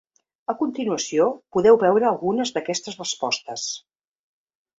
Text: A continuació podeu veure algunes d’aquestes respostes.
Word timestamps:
A 0.51 0.53
continuació 0.61 1.27
podeu 1.57 1.77
veure 1.83 2.07
algunes 2.13 2.53
d’aquestes 2.57 2.99
respostes. 3.03 3.69